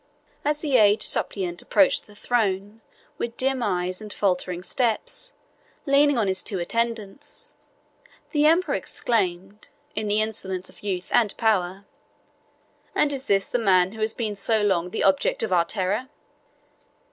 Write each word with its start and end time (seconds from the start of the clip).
As 0.43 0.61
the 0.61 0.77
aged 0.77 1.03
suppliant 1.03 1.61
approached 1.61 2.07
the 2.07 2.15
throne, 2.15 2.81
with 3.19 3.37
dim 3.37 3.61
eyes 3.61 4.01
and 4.01 4.11
faltering 4.11 4.63
steps, 4.63 5.31
leaning 5.85 6.17
on 6.17 6.25
his 6.27 6.41
two 6.41 6.57
attendants, 6.57 7.53
the 8.31 8.47
emperor 8.47 8.73
exclaimed, 8.73 9.69
in 9.93 10.07
the 10.07 10.19
insolence 10.19 10.71
of 10.71 10.81
youth 10.81 11.09
and 11.11 11.37
power, 11.37 11.85
"And 12.95 13.13
is 13.13 13.25
this 13.25 13.45
the 13.45 13.59
man 13.59 13.91
who 13.91 14.01
has 14.01 14.15
so 14.39 14.63
long 14.63 14.85
been 14.85 14.91
the 14.91 15.03
object 15.03 15.43
of 15.43 15.53
our 15.53 15.65
terror?" 15.65 16.09